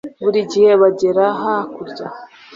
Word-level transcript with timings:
buri 0.23 0.39
gihe 0.51 0.71
bagera 0.81 1.23
ha 1.41 1.55
kurya 1.73 2.05